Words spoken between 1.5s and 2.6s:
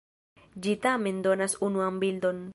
unuan bildon.